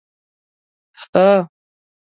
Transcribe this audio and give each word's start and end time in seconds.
_هه! 1.13 1.35